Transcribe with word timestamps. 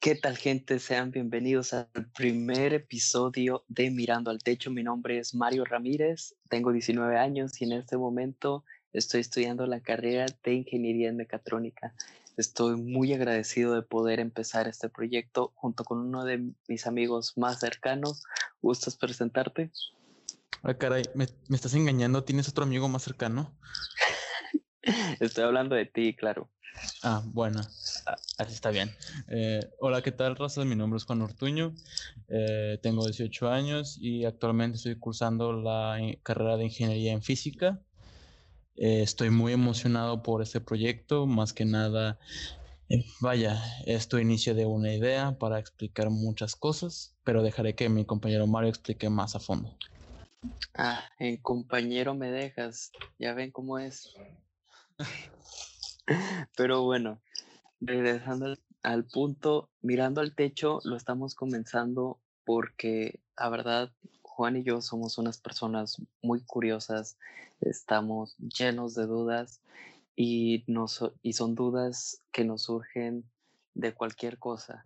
¿Qué 0.00 0.14
tal 0.14 0.38
gente? 0.38 0.78
Sean 0.78 1.10
bienvenidos 1.10 1.74
al 1.74 1.86
primer 2.16 2.72
episodio 2.72 3.64
de 3.68 3.90
Mirando 3.90 4.30
al 4.30 4.38
Techo. 4.38 4.70
Mi 4.70 4.82
nombre 4.82 5.18
es 5.18 5.34
Mario 5.34 5.66
Ramírez, 5.66 6.36
tengo 6.48 6.72
19 6.72 7.18
años 7.18 7.60
y 7.60 7.64
en 7.64 7.72
este 7.72 7.98
momento 7.98 8.64
estoy 8.94 9.20
estudiando 9.20 9.66
la 9.66 9.80
carrera 9.80 10.24
de 10.42 10.54
Ingeniería 10.54 11.10
en 11.10 11.18
Mecatrónica. 11.18 11.92
Estoy 12.38 12.76
muy 12.76 13.12
agradecido 13.12 13.74
de 13.74 13.82
poder 13.82 14.20
empezar 14.20 14.68
este 14.68 14.88
proyecto 14.88 15.52
junto 15.54 15.84
con 15.84 15.98
uno 15.98 16.24
de 16.24 16.50
mis 16.66 16.86
amigos 16.86 17.36
más 17.36 17.60
cercanos. 17.60 18.22
¿Gustas 18.62 18.96
presentarte? 18.96 19.70
Ah, 20.62 20.72
caray, 20.72 21.02
¿me, 21.14 21.26
me 21.48 21.56
estás 21.56 21.74
engañando? 21.74 22.24
¿Tienes 22.24 22.48
otro 22.48 22.64
amigo 22.64 22.88
más 22.88 23.02
cercano? 23.02 23.54
Estoy 25.20 25.44
hablando 25.44 25.74
de 25.74 25.84
ti, 25.84 26.16
claro. 26.16 26.48
Ah, 27.02 27.22
bueno, 27.26 27.60
así 28.38 28.54
está 28.54 28.70
bien. 28.70 28.90
Eh, 29.28 29.60
hola, 29.78 30.02
¿qué 30.02 30.12
tal, 30.12 30.36
raza? 30.36 30.64
Mi 30.64 30.76
nombre 30.76 30.98
es 30.98 31.04
Juan 31.04 31.22
Ortuño, 31.22 31.74
eh, 32.28 32.78
tengo 32.82 33.04
18 33.04 33.50
años 33.50 33.98
y 34.00 34.24
actualmente 34.24 34.76
estoy 34.76 34.96
cursando 34.96 35.52
la 35.52 35.98
carrera 36.22 36.56
de 36.56 36.64
Ingeniería 36.64 37.12
en 37.12 37.22
Física. 37.22 37.80
Eh, 38.76 39.02
estoy 39.02 39.30
muy 39.30 39.52
emocionado 39.52 40.22
por 40.22 40.42
este 40.42 40.60
proyecto, 40.60 41.26
más 41.26 41.52
que 41.52 41.64
nada, 41.64 42.18
vaya, 43.20 43.62
esto 43.86 44.18
inicio 44.18 44.54
de 44.54 44.66
una 44.66 44.92
idea 44.92 45.36
para 45.38 45.58
explicar 45.58 46.10
muchas 46.10 46.56
cosas, 46.56 47.14
pero 47.24 47.42
dejaré 47.42 47.74
que 47.74 47.88
mi 47.88 48.04
compañero 48.04 48.46
Mario 48.46 48.70
explique 48.70 49.10
más 49.10 49.36
a 49.36 49.40
fondo. 49.40 49.76
Ah, 50.74 51.04
en 51.18 51.36
compañero 51.36 52.14
me 52.14 52.30
dejas, 52.30 52.92
ya 53.18 53.34
ven 53.34 53.50
cómo 53.50 53.78
es. 53.78 54.14
Pero 56.56 56.82
bueno, 56.82 57.20
regresando 57.80 58.56
al, 58.82 59.04
punto, 59.04 59.70
mirando 59.82 60.20
al 60.20 60.34
techo, 60.34 60.80
lo 60.84 60.96
estamos 60.96 61.34
comenzando 61.34 62.18
porque 62.44 63.20
la 63.38 63.48
verdad, 63.48 63.92
Juan 64.22 64.56
y 64.56 64.62
yo 64.62 64.80
somos 64.80 65.18
unas 65.18 65.38
personas 65.38 66.00
muy 66.22 66.40
curiosas, 66.42 67.18
estamos 67.60 68.36
llenos 68.38 68.94
de 68.94 69.06
dudas 69.06 69.60
y, 70.16 70.64
y 71.22 71.32
son 71.32 71.54
dudas 71.54 72.22
que 72.32 72.44
nos 72.44 72.62
surgen 72.62 73.24
de 73.74 73.94
cualquier 73.94 74.38
cosa. 74.38 74.84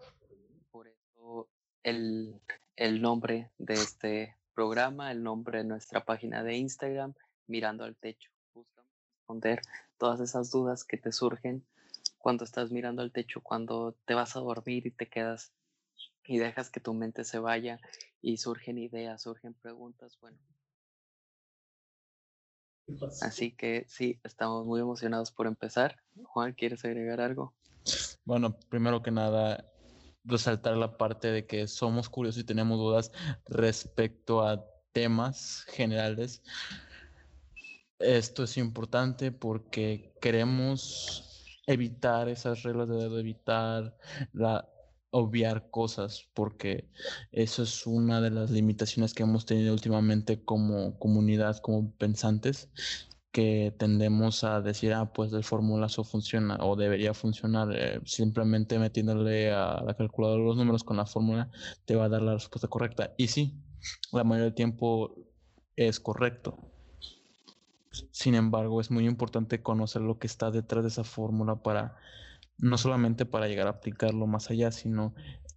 Por 0.71 0.89
eso 0.89 1.49
el, 1.83 2.41
el 2.77 3.03
nombre 3.03 3.51
de 3.59 3.75
este 3.75 4.37
programa, 4.55 5.11
el 5.11 5.23
nombre 5.23 5.59
de 5.59 5.65
nuestra 5.65 6.05
página 6.05 6.43
de 6.43 6.57
Instagram, 6.57 7.15
Mirando 7.47 7.85
al 7.85 7.97
Techo. 7.97 8.31
Buscamos 8.55 8.91
responder 9.13 9.61
todas 9.99 10.21
esas 10.21 10.51
dudas 10.51 10.85
que 10.85 10.97
te 10.97 11.13
surgen 11.13 11.65
cuando 12.25 12.45
estás 12.45 12.71
mirando 12.71 13.03
al 13.03 13.13
techo, 13.13 13.43
cuando 13.43 13.99
te 14.07 14.15
vas 14.15 14.35
a 14.35 14.41
dormir 14.41 14.87
y 14.87 14.91
te 14.91 15.11
quedas 15.11 15.53
y 16.25 16.39
dejas 16.39 16.71
que 16.71 16.81
tu 16.81 16.95
mente 16.95 17.23
se 17.23 17.39
vaya 17.39 17.79
y 18.23 18.39
surgen 18.39 18.79
ideas, 18.79 19.21
surgen 19.21 19.53
preguntas, 19.53 20.17
bueno. 20.23 20.39
Así 23.21 23.53
que 23.53 23.85
sí, 23.89 24.19
estamos 24.25 24.65
muy 24.65 24.81
emocionados 24.81 25.33
por 25.33 25.47
empezar. 25.47 26.01
Juan, 26.23 26.55
¿quieres 26.55 26.83
agregar 26.87 27.21
algo? 27.21 27.53
Bueno, 28.25 28.59
primero 28.71 29.03
que 29.03 29.11
nada, 29.11 29.71
resaltar 30.25 30.79
la 30.79 30.97
parte 30.97 31.31
de 31.31 31.47
que 31.47 31.69
somos 31.69 32.09
curiosos 32.09 32.41
y 32.41 32.47
tenemos 32.47 32.79
dudas 32.79 33.13
respecto 33.45 34.41
a 34.41 34.65
temas 34.95 35.67
generales 35.69 36.43
esto 37.99 38.45
es 38.45 38.57
importante 38.57 39.33
porque 39.33 40.15
queremos 40.21 41.34
evitar 41.67 42.29
esas 42.29 42.63
reglas 42.63 42.89
de 42.89 43.21
evitar 43.21 43.97
la, 44.33 44.69
obviar 45.15 45.71
cosas, 45.71 46.29
porque 46.35 46.91
eso 47.31 47.63
es 47.63 47.87
una 47.87 48.21
de 48.21 48.31
las 48.31 48.51
limitaciones 48.51 49.15
que 49.15 49.23
hemos 49.23 49.47
tenido 49.47 49.73
últimamente 49.73 50.45
como 50.45 50.99
comunidad, 50.99 51.59
como 51.59 51.93
pensantes, 51.93 52.69
que 53.31 53.75
tendemos 53.79 54.45
a 54.45 54.61
decir, 54.61 54.93
ah, 54.93 55.13
pues 55.13 55.33
el 55.33 55.45
fórmula 55.45 55.87
eso 55.87 56.05
funciona 56.05 56.57
o 56.61 56.77
debería 56.77 57.15
funcionar, 57.15 57.69
eh, 57.73 58.01
simplemente 58.05 58.79
metiéndole 58.79 59.53
a 59.53 59.83
la 59.85 59.95
calculadora 59.95 60.43
los 60.43 60.57
números 60.57 60.85
con 60.85 60.97
la 60.97 61.07
fórmula 61.07 61.51
te 61.85 61.97
va 61.97 62.07
a 62.07 62.09
dar 62.09 62.23
la 62.23 62.35
respuesta 62.35 62.69
correcta. 62.69 63.15
Y 63.17 63.29
sí, 63.29 63.55
la 64.13 64.25
mayoría 64.25 64.47
del 64.47 64.55
tiempo 64.55 65.17
es 65.77 66.01
correcto, 66.01 66.59
sin 68.11 68.35
embargo, 68.35 68.81
es 68.81 68.91
muy 68.91 69.07
importante 69.07 69.63
conocer 69.63 70.03
lo 70.03 70.19
que 70.19 70.27
está 70.27 70.51
detrás 70.51 70.85
de 70.85 70.89
esa 70.89 71.05
fórmula 71.05 71.57
para 71.57 71.97
no 72.59 72.79
solamente 72.79 73.27
para 73.27 73.49
llegar 73.49 73.67
a 73.67 73.71
aplicarlo 73.71 74.27
más 74.27 74.51
allá, 74.51 74.71
sino 74.71 75.15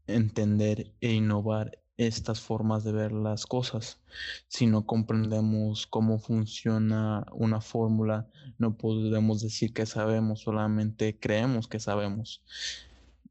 entender 0.08 0.92
e 1.02 1.14
innovar 1.14 1.80
estas 1.98 2.42
formas 2.42 2.84
de 2.84 2.92
ver 2.92 3.12
las 3.12 3.46
cosas. 3.46 4.00
Si 4.48 4.68
no 4.68 4.86
comprendemos 4.86 5.88
cómo 5.88 6.20
funciona 6.20 7.26
una 7.32 7.60
fórmula, 7.60 8.28
no 8.58 8.78
podemos 8.78 9.42
decir 9.42 9.74
que 9.74 9.86
sabemos, 9.86 10.42
solamente 10.42 11.18
creemos 11.20 11.68
que 11.68 11.80
sabemos. 11.80 12.44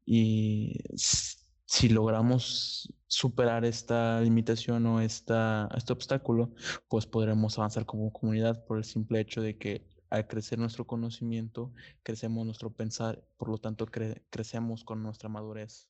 Y 0.05 0.79
si 0.95 1.89
logramos 1.89 2.93
superar 3.07 3.65
esta 3.65 4.21
limitación 4.21 4.85
o 4.85 5.01
esta, 5.01 5.69
este 5.75 5.93
obstáculo, 5.93 6.53
pues 6.87 7.05
podremos 7.05 7.57
avanzar 7.57 7.85
como 7.85 8.11
comunidad 8.11 8.65
por 8.65 8.77
el 8.77 8.83
simple 8.83 9.19
hecho 9.19 9.41
de 9.41 9.57
que 9.57 9.87
al 10.09 10.27
crecer 10.27 10.57
nuestro 10.59 10.85
conocimiento, 10.85 11.73
crecemos 12.03 12.45
nuestro 12.45 12.71
pensar, 12.71 13.23
por 13.37 13.49
lo 13.49 13.57
tanto 13.57 13.85
crecemos 13.85 14.83
con 14.83 15.03
nuestra 15.03 15.29
madurez. 15.29 15.89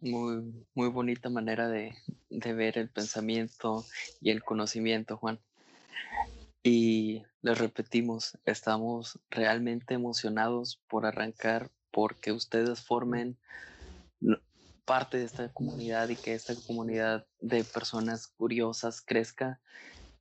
Muy, 0.00 0.66
muy 0.74 0.88
bonita 0.88 1.28
manera 1.28 1.68
de, 1.68 1.94
de 2.30 2.52
ver 2.52 2.78
el 2.78 2.88
pensamiento 2.88 3.84
y 4.20 4.30
el 4.30 4.42
conocimiento, 4.42 5.16
Juan. 5.18 5.38
Y 6.62 7.22
les 7.42 7.58
repetimos, 7.58 8.38
estamos 8.44 9.20
realmente 9.30 9.94
emocionados 9.94 10.82
por 10.88 11.06
arrancar 11.06 11.70
porque 11.92 12.32
ustedes 12.32 12.82
formen 12.82 13.38
parte 14.86 15.18
de 15.18 15.24
esta 15.24 15.52
comunidad 15.52 16.08
y 16.08 16.16
que 16.16 16.32
esta 16.32 16.54
comunidad 16.66 17.26
de 17.40 17.64
personas 17.64 18.28
curiosas 18.28 19.02
crezca. 19.02 19.60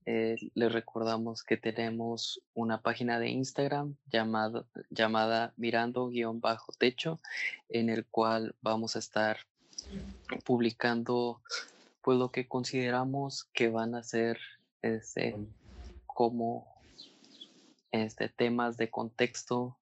Eh, 0.07 0.35
les 0.53 0.71
recordamos 0.71 1.43
que 1.43 1.57
tenemos 1.57 2.41
una 2.53 2.81
página 2.81 3.19
de 3.19 3.29
Instagram 3.29 3.95
llamada, 4.11 4.65
llamada 4.89 5.53
mirando-techo, 5.55 7.19
en 7.69 7.89
el 7.89 8.05
cual 8.05 8.55
vamos 8.61 8.95
a 8.95 8.99
estar 8.99 9.37
publicando 10.43 11.41
pues 12.01 12.17
lo 12.17 12.31
que 12.31 12.47
consideramos 12.47 13.45
que 13.53 13.69
van 13.69 13.95
a 13.95 14.03
ser 14.03 14.39
este, 14.81 15.35
como 16.05 16.67
este, 17.91 18.29
temas 18.29 18.77
de 18.77 18.89
contexto 18.89 19.77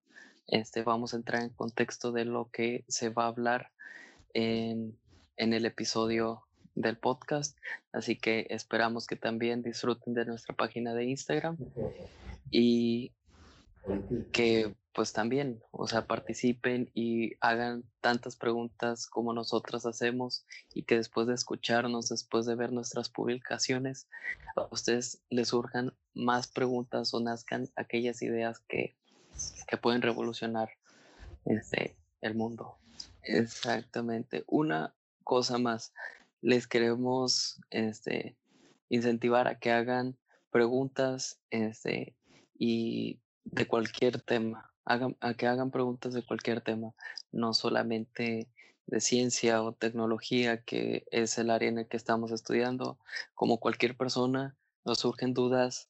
este, 0.47 0.83
vamos 0.83 1.13
a 1.13 1.17
entrar 1.17 1.41
en 1.41 1.49
contexto 1.49 2.11
de 2.11 2.25
lo 2.25 2.49
que 2.51 2.83
se 2.87 3.09
va 3.09 3.23
a 3.25 3.27
hablar 3.27 3.71
en, 4.33 4.97
el 5.37 5.65
episodio 5.65 6.43
del 6.75 6.97
podcast. 6.97 7.57
Así 7.91 8.15
que 8.15 8.47
esperamos 8.49 9.07
que 9.07 9.15
también 9.15 9.61
disfruten 9.61 10.13
de 10.13 10.25
nuestra 10.25 10.55
página 10.55 10.93
de 10.93 11.05
Instagram 11.05 11.57
y 12.49 13.11
que 14.31 14.73
pues 14.93 15.11
también, 15.11 15.61
o 15.71 15.87
sea, 15.87 16.05
participen 16.05 16.91
y 16.93 17.33
hagan 17.41 17.83
tantas 17.99 18.35
preguntas 18.35 19.07
como 19.07 19.33
nosotras 19.33 19.87
hacemos 19.87 20.45
y 20.73 20.83
que 20.83 20.97
después 20.97 21.25
de 21.25 21.33
escucharnos, 21.33 22.09
después 22.09 22.45
de 22.45 22.55
ver 22.55 22.71
nuestras 22.71 23.09
publicaciones, 23.09 24.07
a 24.55 24.67
ustedes 24.71 25.19
les 25.31 25.47
surjan 25.47 25.93
más 26.13 26.45
preguntas 26.45 27.11
o 27.15 27.19
nazcan 27.19 27.69
aquellas 27.75 28.21
ideas 28.21 28.59
que 28.59 28.95
que 29.67 29.77
pueden 29.77 30.01
revolucionar 30.01 30.69
este, 31.45 31.95
el 32.21 32.35
mundo. 32.35 32.77
Exactamente. 33.23 34.43
Una 34.47 34.93
cosa 35.23 35.57
más, 35.57 35.93
les 36.41 36.67
queremos 36.67 37.61
este, 37.69 38.37
incentivar 38.89 39.47
a 39.47 39.59
que 39.59 39.71
hagan 39.71 40.17
preguntas 40.51 41.39
este, 41.49 42.15
y 42.57 43.19
de 43.45 43.67
cualquier 43.67 44.21
tema, 44.21 44.71
hagan, 44.85 45.17
a 45.19 45.33
que 45.33 45.47
hagan 45.47 45.71
preguntas 45.71 46.13
de 46.13 46.25
cualquier 46.25 46.61
tema, 46.61 46.93
no 47.31 47.53
solamente 47.53 48.49
de 48.85 48.99
ciencia 48.99 49.63
o 49.63 49.73
tecnología, 49.73 50.61
que 50.63 51.05
es 51.11 51.37
el 51.37 51.49
área 51.49 51.69
en 51.69 51.79
el 51.79 51.87
que 51.87 51.97
estamos 51.97 52.31
estudiando. 52.31 52.99
Como 53.33 53.59
cualquier 53.59 53.95
persona, 53.95 54.57
nos 54.85 54.99
surgen 54.99 55.33
dudas 55.33 55.89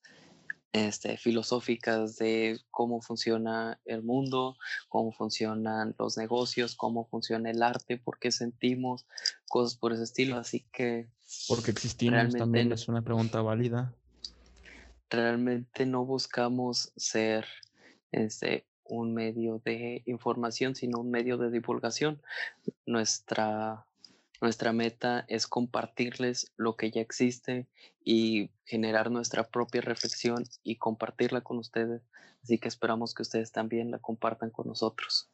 este, 0.73 1.17
filosóficas 1.17 2.17
de 2.17 2.59
cómo 2.71 2.99
funciona 3.01 3.79
el 3.85 4.01
mundo, 4.01 4.57
cómo 4.89 5.11
funcionan 5.11 5.95
los 5.99 6.17
negocios, 6.17 6.75
cómo 6.75 7.05
funciona 7.05 7.51
el 7.51 7.61
arte, 7.61 7.97
por 7.97 8.17
qué 8.17 8.31
sentimos, 8.31 9.05
cosas 9.47 9.77
por 9.77 9.93
ese 9.93 10.03
estilo. 10.03 10.37
Así 10.37 10.65
que... 10.73 11.07
Porque 11.47 11.71
existimos 11.71 12.33
también 12.33 12.71
es 12.71 12.87
una 12.87 13.03
pregunta 13.03 13.41
válida. 13.41 13.93
Realmente 15.09 15.85
no 15.85 16.05
buscamos 16.05 16.91
ser 16.95 17.45
este, 18.11 18.65
un 18.83 19.13
medio 19.13 19.61
de 19.63 20.01
información, 20.07 20.75
sino 20.75 20.99
un 20.99 21.11
medio 21.11 21.37
de 21.37 21.51
divulgación. 21.51 22.19
Nuestra, 22.87 23.85
nuestra 24.43 24.73
meta 24.73 25.23
es 25.29 25.47
compartirles 25.47 26.51
lo 26.57 26.75
que 26.75 26.91
ya 26.91 26.99
existe 26.99 27.65
y 28.03 28.51
generar 28.65 29.09
nuestra 29.09 29.49
propia 29.49 29.79
reflexión 29.79 30.43
y 30.63 30.75
compartirla 30.75 31.41
con 31.41 31.59
ustedes. 31.59 32.01
Así 32.43 32.57
que 32.57 32.67
esperamos 32.67 33.13
que 33.13 33.21
ustedes 33.21 33.53
también 33.53 33.89
la 33.89 33.99
compartan 33.99 34.49
con 34.49 34.67
nosotros. 34.67 35.29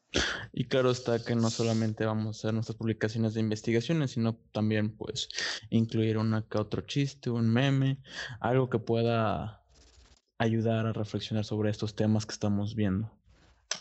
Y 0.54 0.66
claro 0.66 0.92
está 0.92 1.24
que 1.24 1.34
no 1.34 1.50
solamente 1.50 2.06
vamos 2.06 2.28
a 2.28 2.40
hacer 2.40 2.54
nuestras 2.54 2.78
publicaciones 2.78 3.34
de 3.34 3.40
investigaciones, 3.40 4.12
sino 4.12 4.36
también 4.52 4.96
pues 4.96 5.28
incluir 5.72 6.20
una 6.20 6.48
que 6.48 6.60
otro 6.60 6.82
chiste, 6.82 7.32
un 7.32 7.50
meme, 7.50 7.98
algo 8.40 8.70
que 8.70 8.78
pueda 8.78 9.64
ayudar 10.38 10.86
a 10.86 10.94
reflexionar 10.94 11.46
sobre 11.46 11.72
estos 11.72 11.96
temas 11.96 12.28
que 12.28 12.34
estamos 12.34 12.76
viendo. 12.76 13.12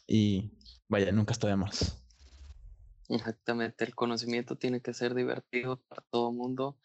Y 0.06 0.52
vaya, 0.88 1.12
nunca 1.12 1.32
está 1.32 1.48
de 1.48 1.56
más. 1.56 2.02
Exactamente, 3.08 3.84
el 3.84 3.94
conocimiento 3.94 4.56
tiene 4.56 4.80
que 4.80 4.92
ser 4.92 5.14
divertido 5.14 5.76
para 5.88 6.02
todo 6.10 6.30
el 6.30 6.36
mundo 6.36 6.76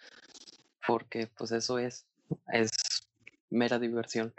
porque 0.87 1.27
pues 1.27 1.51
eso 1.51 1.79
es, 1.79 2.05
es 2.51 2.71
mera 3.49 3.79
diversión. 3.79 4.33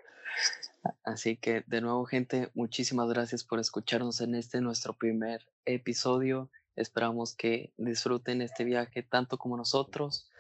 Así 1.05 1.37
que 1.37 1.65
de 1.67 1.81
nuevo 1.81 2.05
gente, 2.05 2.51
muchísimas 2.55 3.09
gracias 3.09 3.45
por 3.45 3.59
escucharnos 3.59 4.21
en 4.21 4.35
este 4.35 4.61
nuestro 4.61 4.95
primer 4.95 5.47
episodio. 5.65 6.51
Esperamos 6.77 7.35
que 7.35 7.73
disfruten 7.77 8.43
este 8.43 8.65
viaje 8.65 9.03
tanto 9.03 9.39
como 9.39 9.57
nosotros 9.57 10.31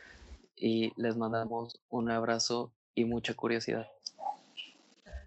y 0.56 0.93
les 1.00 1.17
mandamos 1.17 1.81
un 1.88 2.11
abrazo 2.11 2.73
y 2.94 3.05
mucha 3.05 3.35
curiosidad. 3.35 3.94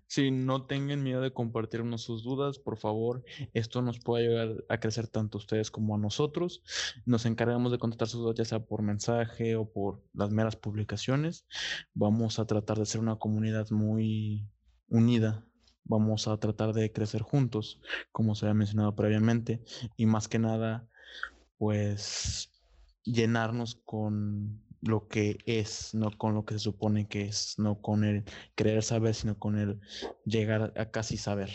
Si 0.07 0.31
no 0.31 0.65
tengan 0.65 1.04
miedo 1.04 1.21
de 1.21 1.33
compartirnos 1.33 2.01
sus 2.01 2.24
dudas, 2.24 2.59
por 2.59 2.77
favor, 2.77 3.24
esto 3.54 3.81
nos 3.81 4.00
puede 4.00 4.25
ayudar 4.25 4.63
a 4.69 4.80
crecer 4.80 5.07
tanto 5.07 5.38
a 5.38 5.42
ustedes 5.42 5.69
como 5.69 5.95
a 5.95 6.00
nosotros. 6.00 6.63
Nos 7.06 7.25
encargamos 7.25 7.71
de 7.71 7.77
contestar 7.77 8.07
sus 8.07 8.21
dudas 8.21 8.36
ya 8.38 8.45
sea 8.45 8.59
por 8.59 8.81
mensaje 8.81 9.56
o 9.56 9.69
por 9.71 10.01
las 10.13 10.31
meras 10.31 10.56
publicaciones. 10.56 11.45
Vamos 11.94 12.39
a 12.39 12.45
tratar 12.45 12.80
de 12.80 12.86
ser 12.86 13.01
una 13.01 13.18
comunidad 13.18 13.69
muy 13.69 14.48
unida. 14.89 15.45
Vamos 15.83 16.27
a 16.27 16.38
tratar 16.38 16.74
de 16.74 16.92
crecer 16.92 17.21
juntos, 17.21 17.80
como 18.12 18.36
se 18.36 18.45
había 18.45 18.56
mencionado 18.56 18.95
previamente, 18.95 19.63
y 19.95 20.06
más 20.06 20.27
que 20.27 20.38
nada, 20.38 20.89
pues 21.57 22.51
llenarnos 23.04 23.75
con 23.86 24.66
lo 24.81 25.07
que 25.07 25.38
es, 25.45 25.94
no 25.94 26.15
con 26.18 26.33
lo 26.33 26.45
que 26.45 26.56
se 26.56 26.59
supone 26.59 27.07
que 27.07 27.24
es, 27.24 27.56
no 27.57 27.81
con 27.81 28.03
el 28.03 28.24
querer 28.56 28.83
saber, 28.83 29.15
sino 29.15 29.38
con 29.38 29.57
el 29.57 29.79
llegar 30.25 30.74
a 30.77 30.91
casi 30.91 31.18
saber. 31.18 31.51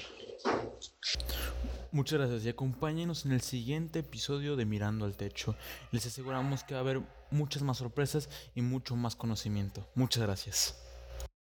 Muchas 1.93 2.19
gracias 2.19 2.45
y 2.45 2.49
acompáñenos 2.49 3.27
en 3.27 3.33
el 3.33 3.43
siguiente 3.43 3.99
episodio 3.99 4.57
de 4.57 4.65
Mirando 4.65 5.05
al 5.05 5.15
Techo. 5.15 5.55
Les 5.91 6.07
aseguramos 6.07 6.65
que 6.65 6.75
va 6.75 6.81
a 6.81 6.83
haber 6.83 7.03
muchas 7.31 7.63
más 7.63 7.79
sorpresas 7.79 8.31
y 8.55 8.63
mucho 8.63 8.97
más 8.97 9.15
conocimiento. 9.15 9.87
Muchas 9.95 10.23
gracias. 10.23 10.92